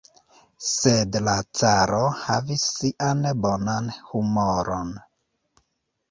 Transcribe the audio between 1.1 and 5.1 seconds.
la caro havis sian bonan humoron.